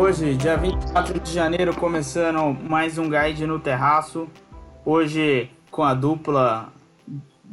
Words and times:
Hoje, 0.00 0.34
dia 0.34 0.56
24 0.56 1.20
de 1.20 1.30
janeiro, 1.30 1.76
começando 1.76 2.56
mais 2.66 2.96
um 2.96 3.06
guide 3.06 3.46
no 3.46 3.60
terraço. 3.60 4.26
Hoje 4.82 5.50
com 5.70 5.82
a 5.82 5.92
dupla, 5.92 6.72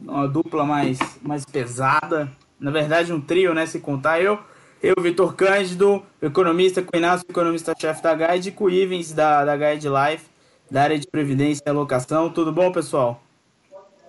uma 0.01 0.29
dupla 0.29 0.63
mais, 0.63 0.97
mais 1.21 1.43
pesada. 1.43 2.31
Na 2.57 2.71
verdade, 2.71 3.11
um 3.11 3.19
trio, 3.19 3.53
né? 3.53 3.65
Se 3.65 3.81
contar 3.81 4.21
eu, 4.21 4.39
eu, 4.81 4.95
Vitor 4.97 5.33
Cândido, 5.33 6.01
economista, 6.21 6.81
com 6.81 6.95
Inácio, 6.95 7.25
economista-chefe 7.29 8.01
da 8.01 8.15
Guide, 8.15 8.47
e 8.47 8.51
com 8.53 8.63
o 8.63 8.69
Ivens, 8.69 9.11
da, 9.11 9.43
da 9.43 9.57
Guide 9.57 9.89
Life, 9.89 10.27
da 10.71 10.83
área 10.83 10.97
de 10.97 11.05
previdência 11.05 11.61
e 11.65 11.69
alocação. 11.69 12.29
Tudo 12.29 12.53
bom, 12.53 12.71
pessoal? 12.71 13.21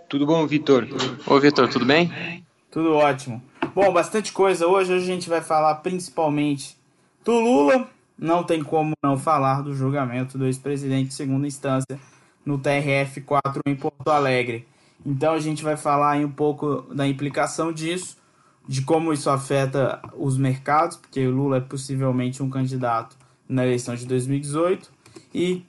Tudo 0.09 0.25
bom, 0.25 0.47
Vitor? 0.47 0.87
Ô, 1.27 1.41
Vitor, 1.41 1.69
tudo 1.69 1.85
bem? 1.85 2.45
Tudo 2.71 2.95
ótimo. 2.95 3.43
Bom, 3.75 3.93
bastante 3.93 4.33
coisa 4.33 4.65
hoje. 4.69 4.93
Hoje 4.93 5.03
a 5.03 5.07
gente 5.07 5.29
vai 5.29 5.41
falar 5.41 5.75
principalmente 5.75 6.79
do 7.25 7.33
Lula. 7.33 7.98
Não 8.19 8.43
tem 8.43 8.63
como 8.63 8.93
não 9.03 9.17
falar 9.17 9.63
do 9.63 9.75
julgamento 9.75 10.37
do 10.37 10.47
ex-presidente 10.47 11.09
de 11.09 11.15
segunda 11.15 11.47
instância 11.47 11.99
no 12.45 12.59
TRF4 12.59 13.61
em 13.67 13.77
Porto 13.77 14.09
Alegre. 14.11 14.67
Então 15.07 15.35
a 15.35 15.39
gente 15.39 15.63
vai 15.63 15.77
falar 15.77 16.17
um 16.17 16.31
pouco 16.31 16.83
da 16.95 17.07
implicação 17.07 17.73
disso, 17.73 18.17
de 18.67 18.83
como 18.83 19.13
isso 19.13 19.31
afeta 19.31 20.01
os 20.17 20.37
mercados, 20.37 20.97
porque 20.97 21.27
o 21.27 21.31
Lula 21.31 21.59
é 21.59 21.61
possivelmente 21.61 22.43
um 22.43 22.51
candidato 22.51 23.17
na 23.49 23.65
eleição 23.65 23.95
de 23.95 24.05
2018 24.05 24.91
e 25.33 25.65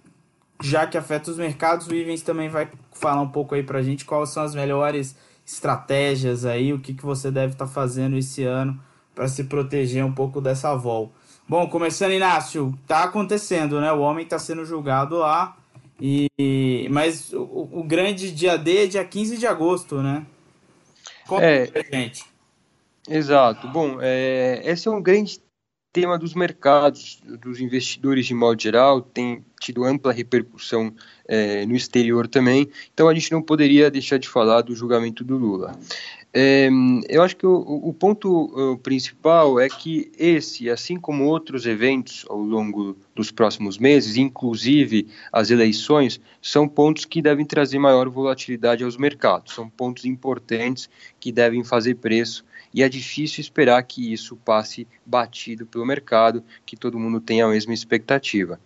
já 0.61 0.86
que 0.86 0.97
afeta 0.97 1.31
os 1.31 1.38
mercados, 1.38 1.88
o 1.88 1.95
Ivens 1.95 2.22
também 2.22 2.50
vai 2.50 2.70
falar 2.91 3.22
um 3.22 3.30
pouco 3.30 3.55
aí 3.55 3.63
pra 3.63 3.81
gente 3.81 4.03
quais 4.03 4.30
são 4.30 4.44
as 4.44 4.53
melhores 4.53 5.16
estratégias 5.45 6.45
aí, 6.45 6.73
o 6.73 6.80
que, 6.80 6.94
que 6.94 7.05
você 7.05 7.31
deve 7.31 7.53
estar 7.53 7.66
tá 7.66 7.72
fazendo 7.72 8.17
esse 8.17 8.44
ano 8.44 8.80
para 9.16 9.27
se 9.27 9.45
proteger 9.45 10.03
um 10.05 10.11
pouco 10.11 10.42
dessa 10.42 10.75
vol. 10.75 11.14
Bom, 11.50 11.67
começando, 11.67 12.11
Inácio, 12.11 12.78
tá 12.86 13.05
acontecendo, 13.05 13.81
né? 13.81 13.92
O 13.92 14.02
homem 14.02 14.23
está 14.23 14.38
sendo 14.38 14.64
julgado 14.64 15.17
lá, 15.17 15.58
e 16.00 16.88
mas 16.92 17.33
o, 17.33 17.67
o, 17.72 17.83
grande 17.83 18.31
dia 18.31 18.55
D 18.55 18.83
é 18.83 18.86
dia 18.86 19.03
15 19.03 19.36
de 19.36 19.47
agosto, 19.47 20.00
né? 20.00 20.27
Conta 21.27 21.44
é, 21.44 21.67
gente. 21.92 22.23
Exato. 23.09 23.67
Bom, 23.67 23.97
é, 24.00 24.61
esse 24.64 24.88
é 24.88 24.92
um 24.92 25.02
grande 25.02 25.42
tema 25.92 26.20
dos 26.20 26.36
mercados, 26.36 27.20
dos 27.42 27.59
investidores 27.59 28.27
de 28.27 28.36
modo 28.36 28.61
geral, 28.61 29.02
tem 29.02 29.44
tido 29.59 29.83
ampla 29.83 30.14
repercussão 30.14 30.94
é, 31.27 31.66
no 31.66 31.75
exterior 31.75 32.27
também, 32.27 32.70
então 32.94 33.09
a 33.09 33.14
gente 33.16 33.31
não 33.31 33.42
poderia 33.42 33.89
deixar 33.89 34.20
de 34.20 34.30
falar 34.30 34.61
do 34.61 34.75
julgamento 34.75 35.23
do 35.23 35.36
Lula. 35.36 35.75
É, 36.31 36.69
eu 37.09 37.23
acho 37.23 37.35
que 37.35 37.45
o, 37.45 37.55
o 37.58 37.91
ponto 37.91 38.30
o 38.30 38.77
principal 38.77 39.59
é 39.59 39.67
que 39.67 40.11
esse, 40.17 40.69
assim 40.69 40.95
como 40.95 41.25
outros 41.25 41.66
eventos 41.66 42.23
ao 42.30 42.38
longo 42.38 42.95
dos 43.16 43.31
próximos 43.31 43.80
meses, 43.80 44.16
inclusive 44.16 45.08
as 45.33 45.49
eleições, 45.49 46.21
são 46.39 46.67
pontos 46.67 47.03
que 47.03 47.21
devem 47.21 47.45
trazer 47.45 47.80
maior 47.80 48.08
volatilidade 48.09 48.83
aos 48.83 48.95
mercados, 48.95 49.55
são 49.55 49.67
pontos 49.67 50.05
importantes 50.05 50.88
que 51.19 51.31
devem 51.31 51.63
fazer 51.63 51.95
preço 51.95 52.45
e 52.71 52.83
é 52.83 52.89
difícil 52.89 53.41
esperar 53.41 53.81
que 53.83 54.14
isso 54.14 54.36
passe 54.36 54.88
batido 55.03 55.66
pelo 55.66 55.86
mercado, 55.86 56.43
que 56.66 56.77
todo 56.77 56.99
mundo 56.99 57.19
tenha 57.19 57.45
a 57.45 57.49
mesma 57.49 57.73
expectativa. 57.73 58.59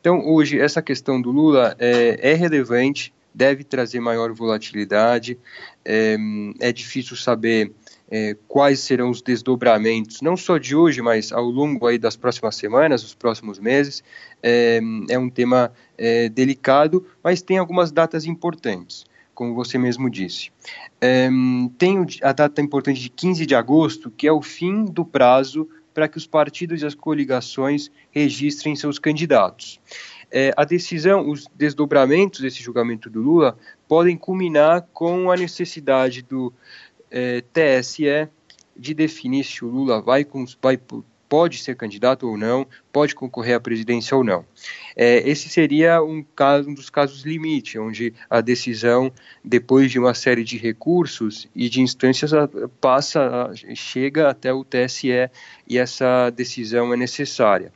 Então, 0.00 0.24
hoje, 0.24 0.60
essa 0.60 0.80
questão 0.80 1.20
do 1.20 1.32
Lula 1.32 1.74
é, 1.78 2.30
é 2.30 2.34
relevante, 2.34 3.12
deve 3.34 3.64
trazer 3.64 4.00
maior 4.00 4.32
volatilidade, 4.32 5.38
é, 5.84 6.16
é 6.60 6.72
difícil 6.72 7.16
saber 7.16 7.72
é, 8.10 8.36
quais 8.46 8.80
serão 8.80 9.10
os 9.10 9.20
desdobramentos, 9.20 10.20
não 10.22 10.36
só 10.36 10.58
de 10.58 10.74
hoje, 10.74 11.02
mas 11.02 11.30
ao 11.30 11.44
longo 11.44 11.86
aí 11.86 11.98
das 11.98 12.16
próximas 12.16 12.56
semanas, 12.56 13.02
dos 13.02 13.14
próximos 13.14 13.58
meses. 13.58 14.02
É, 14.42 14.80
é 15.10 15.18
um 15.18 15.28
tema 15.28 15.72
é, 15.96 16.28
delicado, 16.28 17.06
mas 17.22 17.42
tem 17.42 17.58
algumas 17.58 17.90
datas 17.90 18.24
importantes 18.24 19.04
como 19.34 19.54
você 19.54 19.78
mesmo 19.78 20.10
disse. 20.10 20.50
É, 21.00 21.28
tem 21.78 22.04
a 22.24 22.32
data 22.32 22.60
importante 22.60 23.00
de 23.00 23.08
15 23.08 23.46
de 23.46 23.54
agosto, 23.54 24.10
que 24.10 24.26
é 24.26 24.32
o 24.32 24.42
fim 24.42 24.84
do 24.84 25.04
prazo 25.04 25.68
para 25.94 26.08
que 26.08 26.18
os 26.18 26.26
partidos 26.26 26.82
e 26.82 26.86
as 26.86 26.94
coligações 26.96 27.88
registrem 28.10 28.74
seus 28.74 28.98
candidatos. 28.98 29.80
É, 30.30 30.52
a 30.56 30.64
decisão, 30.64 31.28
os 31.28 31.46
desdobramentos 31.54 32.40
desse 32.40 32.62
julgamento 32.62 33.08
do 33.08 33.20
Lula 33.20 33.58
podem 33.86 34.16
culminar 34.16 34.86
com 34.92 35.30
a 35.30 35.36
necessidade 35.36 36.22
do 36.22 36.52
é, 37.10 37.42
TSE 37.52 38.28
de 38.76 38.94
definir 38.94 39.44
se 39.44 39.64
o 39.64 39.68
Lula 39.68 40.00
vai, 40.00 40.26
vai 40.62 40.78
pode 41.28 41.58
ser 41.58 41.76
candidato 41.76 42.26
ou 42.26 42.36
não, 42.36 42.66
pode 42.90 43.14
concorrer 43.14 43.56
à 43.56 43.60
presidência 43.60 44.16
ou 44.16 44.24
não. 44.24 44.44
É, 44.96 45.28
esse 45.28 45.48
seria 45.48 46.02
um, 46.02 46.22
caso, 46.22 46.70
um 46.70 46.74
dos 46.74 46.88
casos 46.88 47.22
limite, 47.22 47.78
onde 47.78 48.14
a 48.30 48.40
decisão, 48.40 49.12
depois 49.44 49.90
de 49.90 49.98
uma 49.98 50.14
série 50.14 50.42
de 50.42 50.56
recursos 50.56 51.46
e 51.54 51.68
de 51.68 51.80
instâncias, 51.80 52.30
passa, 52.80 53.50
chega 53.74 54.30
até 54.30 54.52
o 54.52 54.64
TSE 54.64 55.30
e 55.68 55.78
essa 55.78 56.30
decisão 56.30 56.92
é 56.92 56.96
necessária. 56.96 57.72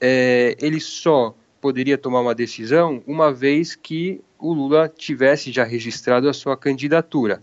É, 0.00 0.56
ele 0.60 0.80
só 0.80 1.34
poderia 1.60 1.98
tomar 1.98 2.20
uma 2.20 2.34
decisão 2.34 3.02
uma 3.06 3.32
vez 3.32 3.74
que 3.74 4.20
o 4.38 4.52
Lula 4.52 4.88
tivesse 4.88 5.50
já 5.50 5.64
registrado 5.64 6.28
a 6.28 6.32
sua 6.32 6.56
candidatura. 6.56 7.40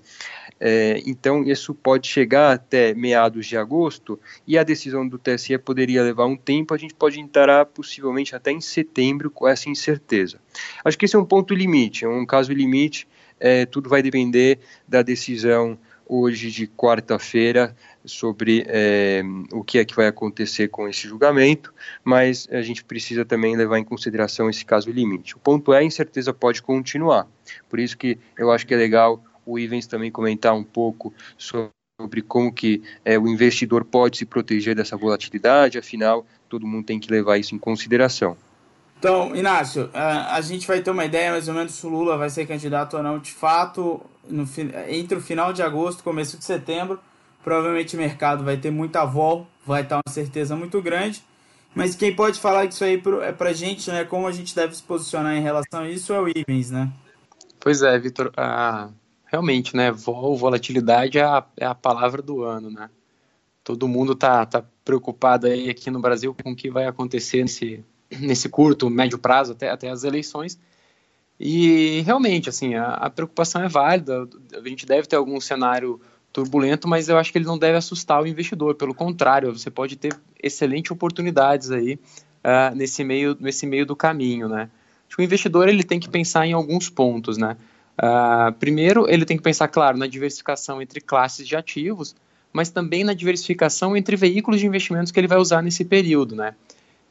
É, 0.60 1.02
então, 1.06 1.44
isso 1.44 1.74
pode 1.74 2.08
chegar 2.08 2.54
até 2.54 2.94
meados 2.94 3.46
de 3.46 3.58
agosto 3.58 4.20
e 4.48 4.58
a 4.58 4.64
decisão 4.64 5.08
do 5.08 5.18
TSE 5.18 5.58
poderia 5.58 6.02
levar 6.02 6.26
um 6.26 6.38
tempo. 6.38 6.74
A 6.74 6.78
gente 6.78 6.94
pode 6.94 7.20
entrar 7.20 7.66
possivelmente 7.66 8.36
até 8.36 8.52
em 8.52 8.62
setembro 8.62 9.30
com 9.30 9.48
essa 9.48 9.70
incerteza. 9.70 10.40
Acho 10.84 10.98
que 10.98 11.06
esse 11.06 11.16
é 11.16 11.20
um 11.20 11.26
ponto 11.26 11.54
limite, 11.54 12.06
é 12.06 12.08
um 12.08 12.26
caso 12.26 12.54
limite. 12.54 13.08
É, 13.38 13.66
tudo 13.66 13.90
vai 13.90 14.02
depender 14.02 14.60
da 14.88 15.02
decisão 15.02 15.78
hoje 16.08 16.50
de 16.52 16.68
quarta-feira 16.68 17.76
sobre 18.06 18.66
é, 18.68 19.22
o 19.52 19.64
que 19.64 19.80
é 19.80 19.86
que 19.86 19.96
vai 19.96 20.08
acontecer 20.08 20.68
com 20.70 20.88
esse 20.88 21.08
julgamento, 21.08 21.74
mas 22.04 22.48
a 22.52 22.62
gente 22.62 22.84
precisa 22.84 23.26
também 23.26 23.56
levar 23.56 23.80
em 23.80 23.84
consideração 23.84 24.50
esse 24.50 24.66
caso 24.66 24.92
limite. 24.92 25.36
O 25.36 25.40
ponto 25.40 25.74
é 25.74 25.80
a 25.80 25.84
incerteza 25.84 26.34
pode 26.34 26.62
continuar, 26.62 27.28
por 27.70 27.80
isso 27.80 27.98
que 27.98 28.18
eu 28.38 28.52
acho 28.52 28.66
que 28.66 28.74
é 28.74 28.78
legal 28.78 29.24
o 29.46 29.60
Ivens 29.60 29.86
também 29.86 30.12
comentar 30.12 30.54
um 30.54 30.64
pouco 30.64 31.14
sobre 31.38 31.72
como 32.28 32.52
que 32.52 32.82
é, 33.04 33.18
o 33.18 33.28
investidor 33.28 33.86
pode 33.86 34.18
se 34.18 34.26
proteger 34.26 34.76
dessa 34.76 34.98
volatilidade, 34.98 35.78
afinal, 35.78 36.26
todo 36.50 36.68
mundo 36.68 36.86
tem 36.86 37.00
que 37.00 37.12
levar 37.12 37.38
isso 37.38 37.56
em 37.56 37.60
consideração. 37.60 38.36
Então, 38.98 39.36
Inácio, 39.36 39.90
a 39.94 40.40
gente 40.42 40.66
vai 40.66 40.82
ter 40.82 40.90
uma 40.90 41.06
ideia 41.06 41.32
mais 41.32 41.48
ou 41.48 41.54
menos 41.54 41.74
se 41.74 41.86
o 41.86 41.90
Lula 41.90 42.18
vai 42.18 42.30
ser 42.30 42.48
candidato 42.48 42.98
ou 42.98 43.04
não. 43.04 43.20
De 43.20 43.32
fato, 43.32 44.02
no, 44.28 44.48
entre 44.88 45.18
o 45.18 45.22
final 45.22 45.54
de 45.54 45.62
agosto 45.62 46.00
e 46.00 46.04
começo 46.04 46.38
de 46.38 46.46
setembro, 46.46 47.00
provavelmente 47.46 47.96
o 47.96 48.00
mercado 48.00 48.44
vai 48.44 48.58
ter 48.58 48.72
muita 48.72 49.06
vol, 49.06 49.46
vai 49.64 49.84
estar 49.84 49.98
uma 49.98 50.12
certeza 50.12 50.56
muito 50.56 50.82
grande. 50.82 51.24
Mas 51.76 51.96
quem 51.96 52.16
pode 52.16 52.40
falar 52.40 52.66
isso 52.66 52.84
aí 52.84 53.00
é 53.22 53.32
pra 53.32 53.54
gente, 53.54 53.92
né? 53.92 54.04
Como 54.04 54.26
a 54.26 54.32
gente 54.32 54.56
deve 54.56 54.76
se 54.76 54.82
posicionar 54.82 55.36
em 55.36 55.42
relação 55.42 55.82
a 55.82 55.90
isso 55.90 56.12
é 56.12 56.20
o 56.20 56.28
Ivens, 56.28 56.72
né? 56.72 56.92
Pois 57.60 57.84
é, 57.84 58.00
Vitor. 58.00 58.32
Ah, 58.36 58.90
realmente, 59.26 59.76
né? 59.76 59.92
Vol, 59.92 60.36
volatilidade 60.36 61.20
é 61.20 61.24
a, 61.24 61.46
é 61.58 61.66
a 61.66 61.76
palavra 61.76 62.22
do 62.22 62.44
ano, 62.44 62.72
né? 62.72 62.90
Todo 63.64 63.88
mundo 63.88 64.16
tá, 64.16 64.44
tá 64.46 64.64
preocupado 64.84 65.46
aí 65.46 65.70
aqui 65.70 65.92
no 65.92 66.00
Brasil 66.00 66.36
com 66.42 66.52
o 66.52 66.56
que 66.56 66.72
vai 66.72 66.86
acontecer 66.86 67.44
nesse, 67.44 67.84
nesse 68.20 68.50
curto, 68.50 68.90
médio 68.90 69.20
prazo, 69.20 69.52
até, 69.52 69.70
até 69.70 69.90
as 69.90 70.04
eleições. 70.04 70.58
E 71.40 72.02
realmente, 72.06 72.50
assim, 72.50 72.74
a, 72.76 72.94
a 72.94 73.10
preocupação 73.10 73.62
é 73.62 73.68
válida. 73.68 74.28
A 74.54 74.68
gente 74.68 74.86
deve 74.86 75.08
ter 75.08 75.18
algum 75.18 75.40
cenário 75.40 76.00
turbulento, 76.36 76.86
mas 76.86 77.08
eu 77.08 77.18
acho 77.18 77.32
que 77.32 77.38
ele 77.38 77.46
não 77.46 77.58
deve 77.58 77.78
assustar 77.78 78.22
o 78.22 78.28
investidor. 78.28 78.76
Pelo 78.76 78.94
contrário, 78.94 79.58
você 79.58 79.72
pode 79.72 79.96
ter 79.96 80.14
excelentes 80.44 80.92
oportunidades 80.92 81.72
aí 81.72 81.98
uh, 82.44 82.76
nesse 82.76 83.06
meio 83.06 83.38
nesse 83.40 83.66
meio 83.66 83.86
do 83.86 83.96
caminho, 83.96 84.50
né? 84.50 84.70
Acho 85.08 85.16
que 85.16 85.22
o 85.22 85.24
investidor 85.24 85.70
ele 85.70 85.82
tem 85.82 85.98
que 85.98 86.10
pensar 86.10 86.46
em 86.46 86.52
alguns 86.52 86.90
pontos, 86.90 87.38
né? 87.38 87.56
Uh, 87.98 88.52
primeiro, 88.60 89.10
ele 89.10 89.24
tem 89.24 89.38
que 89.38 89.44
pensar, 89.44 89.70
claro, 89.70 89.98
na 89.98 90.08
diversificação 90.08 90.82
entre 90.82 91.00
classes 91.00 91.48
de 91.48 91.56
ativos, 91.56 92.14
mas 92.52 92.70
também 92.70 93.06
na 93.06 93.14
diversificação 93.14 93.96
entre 93.96 94.18
veículos 94.18 94.60
de 94.60 94.68
investimentos 94.68 95.14
que 95.14 95.20
ele 95.20 95.30
vai 95.30 95.38
usar 95.38 95.62
nesse 95.62 95.86
período, 95.86 96.36
né? 96.36 96.54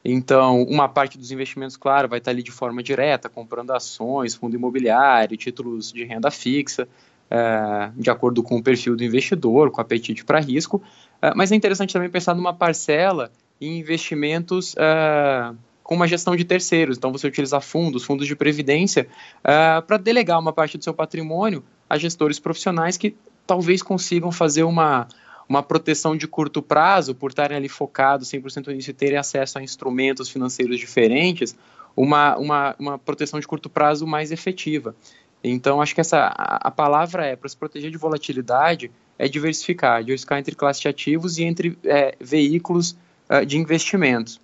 Então, 0.04 0.64
uma 0.64 0.86
parte 0.86 1.16
dos 1.16 1.30
investimentos, 1.30 1.78
claro, 1.78 2.10
vai 2.10 2.18
estar 2.18 2.30
ali 2.30 2.42
de 2.42 2.50
forma 2.50 2.82
direta, 2.82 3.30
comprando 3.30 3.70
ações, 3.70 4.34
fundo 4.34 4.54
imobiliário, 4.54 5.34
títulos 5.34 5.90
de 5.90 6.04
renda 6.04 6.30
fixa, 6.30 6.86
uh, 7.30 7.92
de 8.00 8.10
acordo 8.10 8.42
com 8.42 8.56
o 8.56 8.62
perfil 8.62 8.96
do 8.96 9.04
investidor, 9.04 9.70
com 9.70 9.80
apetite 9.80 10.24
para 10.24 10.40
risco. 10.40 10.76
Uh, 11.22 11.32
mas 11.34 11.52
é 11.52 11.54
interessante 11.54 11.92
também 11.92 12.10
pensar 12.10 12.34
numa 12.34 12.52
parcela 12.52 13.30
em 13.60 13.78
investimentos 13.78 14.74
uh, 14.74 15.56
com 15.82 15.94
uma 15.94 16.08
gestão 16.08 16.34
de 16.34 16.44
terceiros. 16.44 16.96
Então, 16.96 17.12
você 17.12 17.26
utilizar 17.26 17.60
fundos, 17.60 18.04
fundos 18.04 18.26
de 18.26 18.34
previdência, 18.34 19.06
uh, 19.40 19.82
para 19.82 19.98
delegar 19.98 20.40
uma 20.40 20.52
parte 20.52 20.78
do 20.78 20.84
seu 20.84 20.94
patrimônio 20.94 21.62
a 21.88 21.98
gestores 21.98 22.40
profissionais 22.40 22.96
que 22.96 23.14
talvez 23.46 23.82
consigam 23.82 24.32
fazer 24.32 24.64
uma, 24.64 25.06
uma 25.48 25.62
proteção 25.62 26.16
de 26.16 26.26
curto 26.26 26.62
prazo, 26.62 27.14
por 27.14 27.30
estarem 27.30 27.56
ali 27.56 27.68
focados 27.68 28.28
100% 28.30 28.74
nisso 28.74 28.90
e 28.90 28.94
terem 28.94 29.18
acesso 29.18 29.58
a 29.58 29.62
instrumentos 29.62 30.28
financeiros 30.28 30.78
diferentes, 30.78 31.54
uma, 31.96 32.36
uma, 32.36 32.76
uma 32.78 32.98
proteção 32.98 33.38
de 33.38 33.46
curto 33.46 33.68
prazo 33.68 34.06
mais 34.06 34.32
efetiva. 34.32 34.96
Então, 35.44 35.82
acho 35.82 35.94
que 35.94 36.00
essa 36.00 36.32
a, 36.34 36.68
a 36.68 36.70
palavra 36.70 37.26
é 37.26 37.36
para 37.36 37.48
se 37.48 37.56
proteger 37.56 37.90
de 37.90 37.98
volatilidade 37.98 38.90
é 39.18 39.28
diversificar, 39.28 40.02
diversificar 40.02 40.38
entre 40.38 40.54
classes 40.54 40.82
de 40.82 40.88
ativos 40.88 41.38
e 41.38 41.44
entre 41.44 41.78
é, 41.84 42.16
veículos 42.20 42.96
uh, 43.30 43.44
de 43.46 43.58
investimentos. 43.58 44.40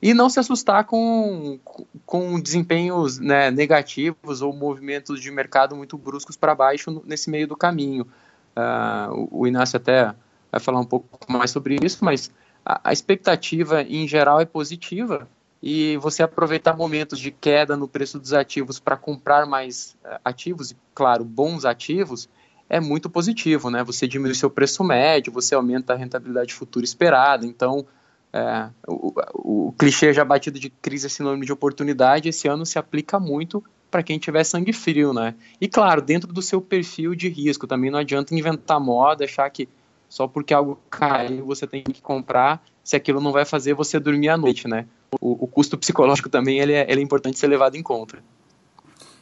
E 0.00 0.12
não 0.12 0.28
se 0.28 0.38
assustar 0.38 0.84
com, 0.84 1.58
com 2.04 2.38
desempenhos 2.38 3.18
né, 3.18 3.50
negativos 3.50 4.42
ou 4.42 4.52
movimentos 4.52 5.20
de 5.20 5.30
mercado 5.30 5.74
muito 5.74 5.96
bruscos 5.96 6.36
para 6.36 6.54
baixo 6.54 7.02
nesse 7.06 7.30
meio 7.30 7.48
do 7.48 7.56
caminho. 7.56 8.06
Uh, 8.54 9.28
o 9.30 9.46
Inácio 9.46 9.78
até 9.78 10.14
vai 10.52 10.60
falar 10.60 10.78
um 10.78 10.84
pouco 10.84 11.08
mais 11.28 11.50
sobre 11.50 11.78
isso, 11.82 12.04
mas 12.04 12.30
a, 12.64 12.90
a 12.90 12.92
expectativa 12.92 13.82
em 13.82 14.06
geral 14.06 14.40
é 14.40 14.44
positiva 14.44 15.26
e 15.66 15.96
você 15.96 16.22
aproveitar 16.22 16.76
momentos 16.76 17.18
de 17.18 17.30
queda 17.30 17.74
no 17.74 17.88
preço 17.88 18.18
dos 18.18 18.34
ativos 18.34 18.78
para 18.78 18.98
comprar 18.98 19.46
mais 19.46 19.96
uh, 20.04 20.20
ativos, 20.22 20.72
e 20.72 20.76
claro, 20.94 21.24
bons 21.24 21.64
ativos, 21.64 22.28
é 22.68 22.78
muito 22.78 23.08
positivo, 23.08 23.70
né? 23.70 23.82
Você 23.82 24.06
diminui 24.06 24.34
seu 24.34 24.50
preço 24.50 24.84
médio, 24.84 25.32
você 25.32 25.54
aumenta 25.54 25.94
a 25.94 25.96
rentabilidade 25.96 26.52
futura 26.52 26.84
esperada, 26.84 27.46
então 27.46 27.86
é, 28.30 28.68
o, 28.86 29.08
o, 29.32 29.68
o, 29.68 29.72
clichê 29.72 30.12
já 30.12 30.22
batido 30.22 30.58
de 30.58 30.68
crise 30.68 31.06
é 31.06 31.08
sinônimo 31.08 31.46
de 31.46 31.52
oportunidade, 31.52 32.28
esse 32.28 32.46
ano 32.46 32.66
se 32.66 32.78
aplica 32.78 33.18
muito 33.18 33.64
para 33.90 34.02
quem 34.02 34.18
tiver 34.18 34.44
sangue 34.44 34.72
frio, 34.72 35.14
né? 35.14 35.34
E 35.58 35.66
claro, 35.66 36.02
dentro 36.02 36.30
do 36.30 36.42
seu 36.42 36.60
perfil 36.60 37.14
de 37.14 37.30
risco, 37.30 37.66
também 37.66 37.90
não 37.90 38.00
adianta 38.00 38.34
inventar 38.34 38.78
moda, 38.78 39.24
achar 39.24 39.48
que 39.48 39.66
só 40.10 40.28
porque 40.28 40.52
algo 40.52 40.78
caiu 40.90 41.46
você 41.46 41.66
tem 41.66 41.82
que 41.82 42.02
comprar, 42.02 42.62
se 42.82 42.96
aquilo 42.96 43.18
não 43.18 43.32
vai 43.32 43.46
fazer 43.46 43.72
você 43.72 43.98
dormir 43.98 44.28
à 44.28 44.36
noite, 44.36 44.68
né? 44.68 44.86
O, 45.20 45.44
o 45.44 45.46
custo 45.46 45.76
psicológico 45.78 46.28
também 46.28 46.58
ele 46.58 46.72
é, 46.72 46.90
ele 46.90 47.00
é 47.00 47.04
importante 47.04 47.38
ser 47.38 47.46
levado 47.46 47.76
em 47.76 47.82
conta. 47.82 48.18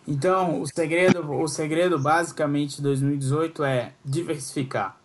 Então, 0.07 0.61
o 0.61 0.67
segredo, 0.67 1.31
o 1.31 1.47
segredo 1.47 1.99
basicamente 1.99 2.77
de 2.77 2.83
2018 2.83 3.65
é 3.65 3.93
diversificar. 4.05 4.97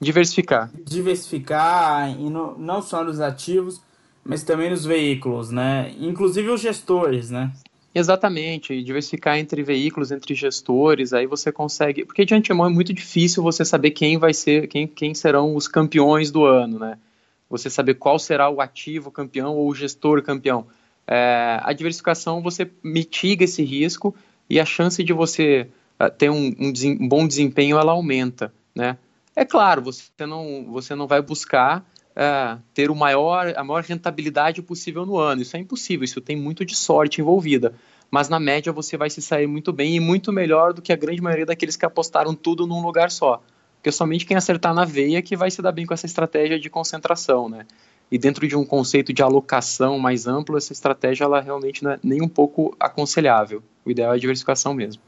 Diversificar. 0.00 0.70
Diversificar, 0.84 2.10
e 2.10 2.28
no, 2.28 2.58
não 2.58 2.82
só 2.82 3.04
nos 3.04 3.20
ativos, 3.20 3.80
mas 4.24 4.42
também 4.42 4.70
nos 4.70 4.84
veículos, 4.84 5.50
né? 5.50 5.94
Inclusive 5.98 6.50
os 6.50 6.60
gestores, 6.60 7.30
né? 7.30 7.52
Exatamente, 7.94 8.82
diversificar 8.82 9.38
entre 9.38 9.62
veículos, 9.62 10.10
entre 10.10 10.34
gestores, 10.34 11.14
aí 11.14 11.26
você 11.26 11.50
consegue, 11.50 12.04
porque 12.04 12.26
de 12.26 12.34
antemão 12.34 12.66
é 12.66 12.68
muito 12.68 12.92
difícil 12.92 13.42
você 13.42 13.64
saber 13.64 13.92
quem 13.92 14.18
vai 14.18 14.34
ser, 14.34 14.66
quem, 14.68 14.86
quem 14.86 15.14
serão 15.14 15.56
os 15.56 15.66
campeões 15.66 16.30
do 16.30 16.44
ano, 16.44 16.78
né? 16.78 16.98
Você 17.48 17.70
saber 17.70 17.94
qual 17.94 18.18
será 18.18 18.50
o 18.50 18.60
ativo 18.60 19.10
campeão 19.10 19.54
ou 19.54 19.68
o 19.68 19.74
gestor 19.74 20.22
campeão. 20.22 20.66
É, 21.06 21.60
a 21.62 21.72
diversificação 21.72 22.42
você 22.42 22.70
mitiga 22.82 23.44
esse 23.44 23.62
risco 23.62 24.14
e 24.50 24.58
a 24.58 24.64
chance 24.64 25.02
de 25.04 25.12
você 25.12 25.68
uh, 26.00 26.10
ter 26.10 26.30
um, 26.30 26.54
um, 26.58 26.72
um, 27.00 27.08
bom 27.08 27.26
desempenho 27.26 27.78
ela 27.78 27.92
aumenta, 27.92 28.52
né? 28.74 28.98
É 29.34 29.44
claro, 29.44 29.82
você 29.82 30.26
não, 30.26 30.64
você 30.70 30.94
não 30.94 31.06
vai 31.06 31.20
buscar 31.20 31.86
uh, 32.16 32.60
ter 32.72 32.90
o 32.90 32.94
maior, 32.94 33.52
a 33.54 33.62
maior 33.62 33.82
rentabilidade 33.82 34.62
possível 34.62 35.04
no 35.04 35.18
ano. 35.18 35.42
Isso 35.42 35.56
é 35.56 35.60
impossível, 35.60 36.04
isso 36.04 36.20
tem 36.20 36.34
muito 36.34 36.64
de 36.64 36.74
sorte 36.74 37.20
envolvida. 37.20 37.74
Mas 38.10 38.28
na 38.28 38.40
média 38.40 38.72
você 38.72 38.96
vai 38.96 39.10
se 39.10 39.20
sair 39.20 39.46
muito 39.46 39.72
bem 39.72 39.96
e 39.96 40.00
muito 40.00 40.32
melhor 40.32 40.72
do 40.72 40.80
que 40.80 40.92
a 40.92 40.96
grande 40.96 41.20
maioria 41.20 41.46
daqueles 41.46 41.76
que 41.76 41.84
apostaram 41.84 42.34
tudo 42.34 42.66
num 42.66 42.80
lugar 42.80 43.10
só. 43.10 43.42
Porque 43.86 43.92
somente 43.92 44.26
quem 44.26 44.36
acertar 44.36 44.74
na 44.74 44.84
veia 44.84 45.22
que 45.22 45.36
vai 45.36 45.48
se 45.48 45.62
dar 45.62 45.70
bem 45.70 45.86
com 45.86 45.94
essa 45.94 46.06
estratégia 46.06 46.58
de 46.58 46.68
concentração, 46.68 47.48
né? 47.48 47.64
E 48.10 48.18
dentro 48.18 48.48
de 48.48 48.56
um 48.56 48.64
conceito 48.64 49.12
de 49.12 49.22
alocação 49.22 49.96
mais 49.96 50.26
amplo, 50.26 50.58
essa 50.58 50.72
estratégia 50.72 51.22
ela 51.22 51.40
realmente 51.40 51.84
não 51.84 51.92
é 51.92 52.00
nem 52.02 52.20
um 52.20 52.26
pouco 52.26 52.74
aconselhável. 52.80 53.62
O 53.84 53.90
ideal 53.92 54.12
é 54.12 54.16
a 54.16 54.18
diversificação 54.18 54.74
mesmo. 54.74 55.00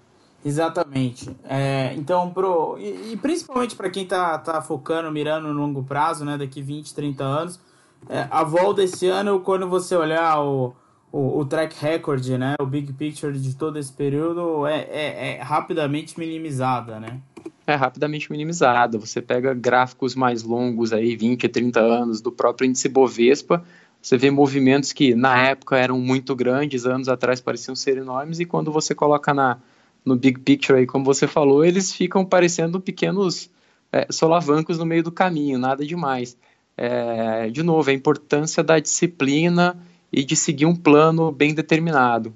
Exatamente. 0.45 1.29
É, 1.43 1.93
então, 1.97 2.31
pro, 2.31 2.79
e, 2.79 3.15
e 3.15 3.17
principalmente 3.17 3.75
para 3.75 3.91
quem 3.91 4.05
está 4.05 4.39
tá 4.39 4.63
focando, 4.63 5.11
mirando 5.11 5.53
no 5.53 5.61
longo 5.61 5.83
prazo, 5.83 6.25
né, 6.25 6.39
daqui 6.39 6.63
20, 6.63 6.95
30 6.95 7.25
anos, 7.25 7.61
é, 8.09 8.29
a 8.31 8.45
volta 8.45 8.83
desse 8.83 9.09
ano, 9.09 9.41
quando 9.41 9.69
você 9.69 9.97
olhar 9.97 10.41
o, 10.41 10.73
o, 11.11 11.41
o, 11.41 11.45
track 11.45 11.75
record, 11.81 12.25
né, 12.29 12.55
o 12.61 12.65
big 12.65 12.93
picture 12.93 13.37
de 13.37 13.57
todo 13.57 13.77
esse 13.77 13.93
período, 13.93 14.69
é, 14.69 14.83
é, 14.83 15.37
é 15.39 15.43
rapidamente 15.43 16.17
minimizada, 16.17 17.01
né? 17.01 17.21
É 17.69 17.75
rapidamente 17.75 18.32
minimizada. 18.32 18.97
Você 18.97 19.20
pega 19.20 19.53
gráficos 19.53 20.15
mais 20.15 20.43
longos, 20.43 20.91
aí 20.91 21.15
20, 21.15 21.47
30 21.47 21.79
anos, 21.79 22.23
do 22.23 22.32
próprio 22.32 22.67
índice 22.67 22.88
Bovespa, 22.88 23.62
você 24.00 24.17
vê 24.17 24.31
movimentos 24.31 24.91
que 24.91 25.15
na 25.15 25.37
época 25.49 25.76
eram 25.76 26.00
muito 26.00 26.35
grandes, 26.35 26.87
anos 26.87 27.11
atrás 27.11 27.43
pareciam 27.43 27.76
ser 27.76 27.99
enormes, 27.99 28.41
e 28.41 28.47
quando 28.47 28.73
você 28.73 28.94
coloca 28.94 29.35
na, 29.35 29.59
no 30.03 30.17
big 30.17 30.41
picture 30.41 30.79
aí, 30.79 30.87
como 30.87 31.05
você 31.05 31.26
falou, 31.26 31.62
eles 31.62 31.93
ficam 31.93 32.25
parecendo 32.25 32.81
pequenos 32.81 33.50
é, 33.93 34.06
solavancos 34.11 34.79
no 34.79 34.87
meio 34.87 35.03
do 35.03 35.12
caminho, 35.12 35.59
nada 35.59 35.85
demais. 35.85 36.38
É, 36.75 37.50
de 37.50 37.62
novo, 37.62 37.91
a 37.91 37.93
importância 37.93 38.64
da 38.64 38.79
disciplina 38.79 39.79
e 40.11 40.25
de 40.25 40.37
seguir 40.37 40.64
um 40.64 40.75
plano 40.75 41.31
bem 41.31 41.53
determinado. 41.53 42.32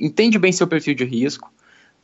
Entende 0.00 0.38
bem 0.38 0.52
seu 0.52 0.66
perfil 0.66 0.94
de 0.94 1.04
risco, 1.04 1.52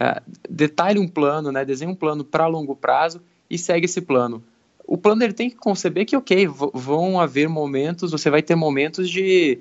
é, 0.01 0.23
detalhe 0.49 0.99
um 0.99 1.07
plano, 1.07 1.53
né, 1.53 1.63
desenhe 1.63 1.93
um 1.93 1.95
plano 1.95 2.25
para 2.25 2.47
longo 2.47 2.75
prazo 2.75 3.21
e 3.51 3.59
segue 3.59 3.85
esse 3.85 4.01
plano. 4.01 4.43
O 4.87 4.97
plano 4.97 5.23
ele 5.23 5.35
tem 5.35 5.51
que 5.51 5.57
conceber 5.57 6.07
que, 6.07 6.17
ok, 6.17 6.49
vão 6.73 7.21
haver 7.21 7.49
momentos, 7.49 8.11
você 8.11 8.31
vai 8.31 8.43
ter 8.43 8.57
momentos 8.57 9.11
de, 9.11 9.59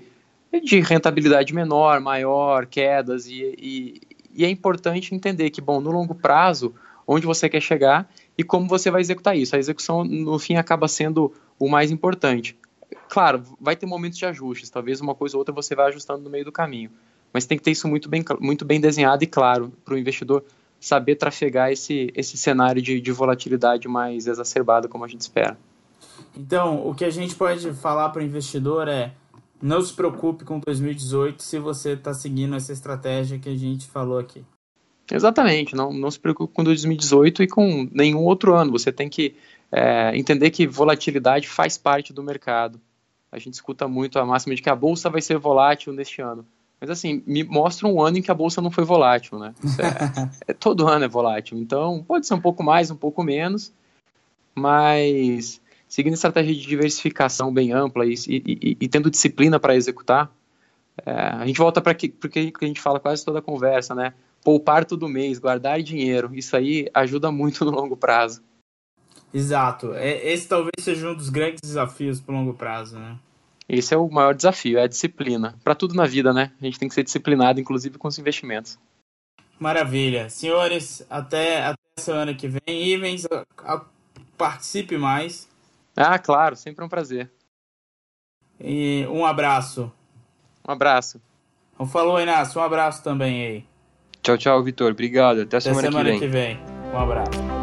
de 0.63 0.79
rentabilidade 0.79 1.53
menor, 1.53 1.99
maior, 1.99 2.65
quedas, 2.65 3.27
e, 3.27 3.53
e, 3.59 4.01
e 4.33 4.45
é 4.45 4.49
importante 4.49 5.13
entender 5.13 5.49
que, 5.49 5.59
bom, 5.59 5.81
no 5.81 5.91
longo 5.91 6.15
prazo, 6.15 6.73
onde 7.05 7.27
você 7.27 7.49
quer 7.49 7.61
chegar 7.61 8.09
e 8.37 8.43
como 8.43 8.67
você 8.67 8.89
vai 8.89 9.01
executar 9.01 9.37
isso. 9.37 9.55
A 9.55 9.59
execução, 9.59 10.03
no 10.03 10.39
fim, 10.39 10.55
acaba 10.55 10.87
sendo 10.87 11.33
o 11.59 11.67
mais 11.67 11.91
importante. 11.91 12.57
Claro, 13.09 13.43
vai 13.59 13.75
ter 13.75 13.85
momentos 13.85 14.17
de 14.17 14.25
ajustes, 14.25 14.69
talvez 14.69 15.01
uma 15.01 15.13
coisa 15.13 15.35
ou 15.35 15.39
outra 15.39 15.53
você 15.53 15.75
vai 15.75 15.89
ajustando 15.89 16.23
no 16.23 16.29
meio 16.29 16.45
do 16.45 16.51
caminho, 16.51 16.91
mas 17.33 17.45
tem 17.45 17.57
que 17.57 17.63
ter 17.63 17.71
isso 17.71 17.87
muito 17.87 18.09
bem, 18.09 18.23
muito 18.39 18.65
bem 18.65 18.79
desenhado 18.79 19.23
e 19.23 19.27
claro 19.27 19.71
para 19.83 19.93
o 19.93 19.97
investidor 19.97 20.43
saber 20.79 21.15
trafegar 21.15 21.71
esse, 21.71 22.11
esse 22.15 22.37
cenário 22.37 22.81
de, 22.81 23.01
de 23.01 23.11
volatilidade 23.11 23.87
mais 23.87 24.27
exacerbada 24.27 24.87
como 24.87 25.03
a 25.03 25.07
gente 25.07 25.21
espera. 25.21 25.57
Então, 26.35 26.87
o 26.87 26.95
que 26.95 27.03
a 27.03 27.09
gente 27.09 27.35
pode 27.35 27.73
falar 27.73 28.09
para 28.09 28.21
o 28.21 28.25
investidor 28.25 28.87
é 28.87 29.11
não 29.61 29.81
se 29.81 29.93
preocupe 29.93 30.45
com 30.45 30.59
2018 30.59 31.43
se 31.43 31.59
você 31.59 31.91
está 31.91 32.13
seguindo 32.13 32.55
essa 32.55 32.71
estratégia 32.71 33.37
que 33.37 33.49
a 33.49 33.55
gente 33.55 33.87
falou 33.87 34.17
aqui. 34.17 34.43
Exatamente, 35.11 35.75
não, 35.75 35.91
não 35.91 36.09
se 36.09 36.19
preocupe 36.19 36.53
com 36.53 36.63
2018 36.63 37.43
e 37.43 37.47
com 37.47 37.89
nenhum 37.91 38.23
outro 38.23 38.53
ano. 38.53 38.71
Você 38.71 38.91
tem 38.91 39.09
que 39.09 39.35
é, 39.71 40.15
entender 40.15 40.51
que 40.51 40.67
volatilidade 40.67 41.47
faz 41.47 41.77
parte 41.77 42.13
do 42.13 42.23
mercado. 42.23 42.79
A 43.31 43.37
gente 43.37 43.55
escuta 43.55 43.87
muito 43.87 44.19
a 44.19 44.25
máxima 44.25 44.55
de 44.55 44.61
que 44.61 44.69
a 44.69 44.75
bolsa 44.75 45.09
vai 45.09 45.21
ser 45.21 45.37
volátil 45.37 45.91
neste 45.91 46.21
ano. 46.21 46.45
Mas 46.79 46.89
assim, 46.89 47.21
me 47.25 47.43
mostra 47.43 47.87
um 47.87 48.01
ano 48.01 48.17
em 48.17 48.21
que 48.21 48.31
a 48.31 48.35
bolsa 48.35 48.61
não 48.61 48.71
foi 48.71 48.85
volátil, 48.85 49.37
né? 49.37 49.53
É, 50.47 50.51
é, 50.51 50.53
todo 50.53 50.87
ano 50.87 51.05
é 51.05 51.07
volátil. 51.07 51.57
Então, 51.57 52.03
pode 52.07 52.25
ser 52.25 52.33
um 52.33 52.41
pouco 52.41 52.63
mais, 52.63 52.89
um 52.89 52.95
pouco 52.95 53.21
menos, 53.23 53.73
mas 54.55 55.61
seguindo 55.87 56.13
estratégia 56.13 56.53
de 56.53 56.65
diversificação 56.65 57.53
bem 57.53 57.73
ampla 57.73 58.05
e, 58.05 58.13
e, 58.27 58.77
e 58.79 58.87
tendo 58.87 59.09
disciplina 59.09 59.59
para 59.59 59.75
executar, 59.75 60.31
é, 61.05 61.11
a 61.11 61.45
gente 61.45 61.57
volta 61.57 61.81
para 61.81 61.93
que, 61.93 62.09
que 62.09 62.51
a 62.61 62.65
gente 62.65 62.81
fala 62.81 62.99
quase 62.99 63.25
toda 63.25 63.39
a 63.39 63.41
conversa, 63.41 63.93
né? 63.93 64.13
Poupar 64.43 64.85
todo 64.85 65.09
mês, 65.09 65.37
guardar 65.37 65.81
dinheiro, 65.81 66.31
isso 66.33 66.55
aí 66.55 66.87
ajuda 66.93 67.31
muito 67.31 67.65
no 67.65 67.71
longo 67.71 67.97
prazo. 67.97 68.41
Exato. 69.33 69.93
É, 69.93 70.31
esse 70.31 70.47
talvez 70.47 70.71
seja 70.79 71.09
um 71.09 71.15
dos 71.15 71.29
grandes 71.29 71.59
desafios 71.61 72.19
para 72.19 72.33
o 72.33 72.37
longo 72.37 72.53
prazo, 72.53 72.97
né? 72.97 73.17
Esse 73.69 73.93
é 73.93 73.97
o 73.97 74.09
maior 74.09 74.33
desafio, 74.33 74.79
é 74.79 74.83
a 74.83 74.87
disciplina. 74.87 75.55
Para 75.63 75.75
tudo 75.75 75.93
na 75.93 76.07
vida, 76.07 76.33
né? 76.33 76.51
A 76.59 76.65
gente 76.65 76.79
tem 76.79 76.89
que 76.89 76.95
ser 76.95 77.03
disciplinado, 77.03 77.59
inclusive 77.61 77.99
com 77.99 78.07
os 78.07 78.17
investimentos. 78.17 78.79
Maravilha. 79.59 80.27
Senhores, 80.27 81.05
até, 81.07 81.63
até 81.63 81.77
semana 81.99 82.33
que 82.33 82.47
vem. 82.47 82.59
Ivens, 82.67 83.27
participe 84.35 84.97
mais. 84.97 85.47
Ah, 85.95 86.17
claro, 86.17 86.55
sempre 86.55 86.83
um 86.83 86.89
prazer. 86.89 87.29
E 88.59 89.05
um 89.09 89.23
abraço. 89.23 89.91
Um 90.67 90.71
abraço. 90.71 91.21
Então, 91.75 91.85
falou, 91.85 92.19
Inácio. 92.19 92.59
Um 92.59 92.63
abraço 92.63 93.03
também 93.03 93.45
aí. 93.45 93.65
Tchau, 94.23 94.37
tchau, 94.37 94.63
Vitor. 94.63 94.91
Obrigado. 94.91 95.41
Até, 95.41 95.57
Até 95.57 95.59
semana, 95.61 95.87
semana 95.89 96.11
que 96.11 96.17
vem. 96.17 96.19
que 96.19 96.27
vem. 96.27 96.59
Um 96.93 96.97
abraço. 96.97 97.58